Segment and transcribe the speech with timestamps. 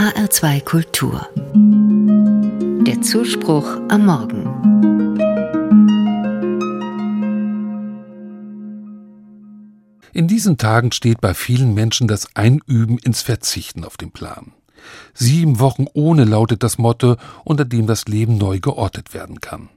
[0.00, 1.28] HR2 Kultur.
[2.86, 4.46] Der Zuspruch am Morgen.
[10.14, 14.52] In diesen Tagen steht bei vielen Menschen das Einüben ins Verzichten auf den Plan.
[15.12, 19.68] Sieben Wochen ohne lautet das Motto, unter dem das Leben neu geortet werden kann.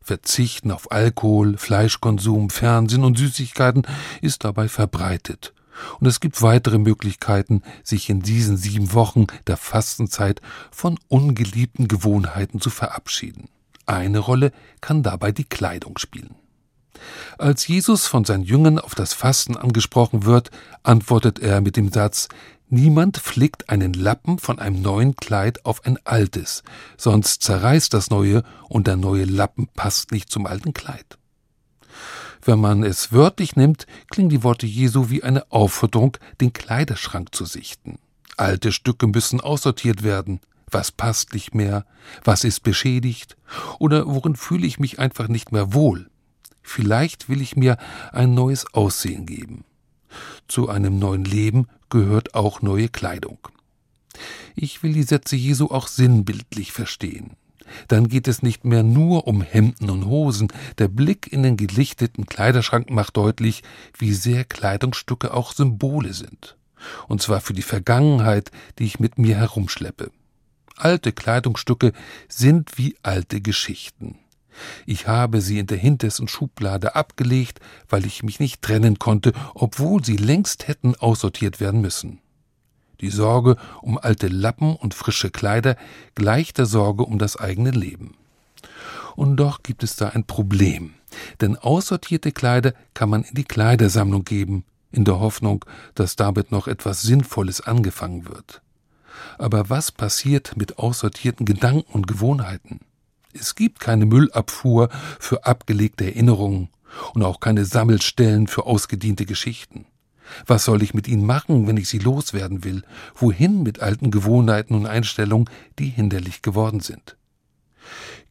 [0.00, 3.82] Verzichten auf Alkohol, Fleischkonsum, Fernsehen und Süßigkeiten
[4.20, 5.52] ist dabei verbreitet.
[6.00, 12.60] Und es gibt weitere Möglichkeiten, sich in diesen sieben Wochen der Fastenzeit von ungeliebten Gewohnheiten
[12.60, 13.48] zu verabschieden.
[13.86, 16.34] Eine Rolle kann dabei die Kleidung spielen.
[17.38, 20.50] Als Jesus von seinen Jüngern auf das Fasten angesprochen wird,
[20.82, 22.28] antwortet er mit dem Satz
[22.74, 26.62] Niemand flickt einen Lappen von einem neuen Kleid auf ein altes,
[26.96, 31.18] sonst zerreißt das neue und der neue Lappen passt nicht zum alten Kleid.
[32.44, 37.44] Wenn man es wörtlich nimmt, klingen die Worte Jesu wie eine Aufforderung, den Kleiderschrank zu
[37.44, 37.98] sichten.
[38.36, 40.40] Alte Stücke müssen aussortiert werden.
[40.68, 41.86] Was passt nicht mehr?
[42.24, 43.36] Was ist beschädigt?
[43.78, 46.10] Oder worin fühle ich mich einfach nicht mehr wohl?
[46.62, 47.76] Vielleicht will ich mir
[48.10, 49.64] ein neues Aussehen geben.
[50.48, 53.38] Zu einem neuen Leben gehört auch neue Kleidung.
[54.56, 57.36] Ich will die Sätze Jesu auch sinnbildlich verstehen
[57.88, 60.48] dann geht es nicht mehr nur um Hemden und Hosen.
[60.78, 63.62] Der Blick in den gelichteten Kleiderschrank macht deutlich,
[63.98, 66.56] wie sehr Kleidungsstücke auch Symbole sind.
[67.08, 70.10] Und zwar für die Vergangenheit, die ich mit mir herumschleppe.
[70.76, 71.92] Alte Kleidungsstücke
[72.28, 74.18] sind wie alte Geschichten.
[74.86, 80.04] Ich habe sie in der hintersten Schublade abgelegt, weil ich mich nicht trennen konnte, obwohl
[80.04, 82.21] sie längst hätten aussortiert werden müssen.
[83.02, 85.76] Die Sorge um alte Lappen und frische Kleider
[86.14, 88.14] gleicht der Sorge um das eigene Leben.
[89.16, 90.94] Und doch gibt es da ein Problem,
[91.40, 95.64] denn aussortierte Kleider kann man in die Kleidersammlung geben, in der Hoffnung,
[95.94, 98.62] dass damit noch etwas Sinnvolles angefangen wird.
[99.36, 102.80] Aber was passiert mit aussortierten Gedanken und Gewohnheiten?
[103.32, 106.68] Es gibt keine Müllabfuhr für abgelegte Erinnerungen
[107.14, 109.86] und auch keine Sammelstellen für ausgediente Geschichten.
[110.46, 112.82] Was soll ich mit ihnen machen, wenn ich sie loswerden will?
[113.14, 117.16] Wohin mit alten Gewohnheiten und Einstellungen, die hinderlich geworden sind?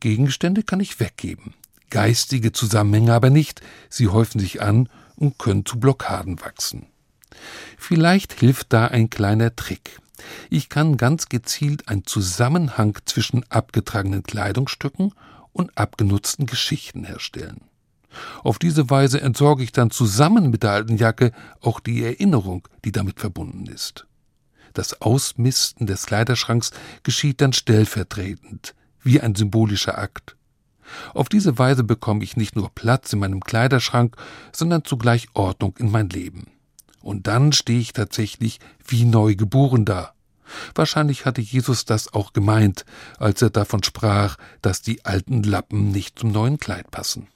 [0.00, 1.54] Gegenstände kann ich weggeben,
[1.90, 6.86] geistige Zusammenhänge aber nicht, sie häufen sich an und können zu Blockaden wachsen.
[7.76, 10.00] Vielleicht hilft da ein kleiner Trick.
[10.48, 15.12] Ich kann ganz gezielt einen Zusammenhang zwischen abgetragenen Kleidungsstücken
[15.52, 17.69] und abgenutzten Geschichten herstellen.
[18.42, 22.92] Auf diese Weise entsorge ich dann zusammen mit der alten Jacke auch die Erinnerung, die
[22.92, 24.06] damit verbunden ist.
[24.72, 26.70] Das Ausmisten des Kleiderschranks
[27.02, 30.36] geschieht dann stellvertretend, wie ein symbolischer Akt.
[31.14, 34.16] Auf diese Weise bekomme ich nicht nur Platz in meinem Kleiderschrank,
[34.52, 36.46] sondern zugleich Ordnung in mein Leben.
[37.00, 40.12] Und dann stehe ich tatsächlich wie neu geboren da.
[40.74, 42.84] Wahrscheinlich hatte Jesus das auch gemeint,
[43.18, 47.28] als er davon sprach, dass die alten Lappen nicht zum neuen Kleid passen.